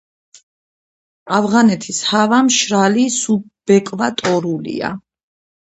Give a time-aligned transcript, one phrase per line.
[1.39, 4.95] ავღანეთის ჰავა მშრალი, სუბეკვატორულია.